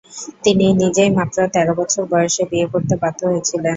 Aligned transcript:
তিনি 0.43 0.65
নিজেই 0.81 1.11
মাত্র 1.17 1.37
তেরো 1.53 1.73
বছর 1.79 2.03
বয়সে 2.11 2.43
বিয়ে 2.51 2.67
করতে 2.73 2.93
বাধ্য 3.01 3.19
হয়েছিলেন। 3.29 3.69